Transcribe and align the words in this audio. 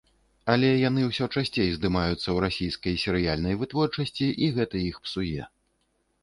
Але 0.51 0.69
яны 0.89 1.01
ўсё 1.09 1.25
часцей 1.35 1.69
здымаюцца 1.75 2.23
ў 2.23 2.37
расійскай 2.45 2.97
серыяльнай 3.03 3.59
вытворчасці, 3.61 4.27
і 4.47 4.49
гэта 4.57 4.83
іх 4.89 4.95
псуе. 5.07 5.43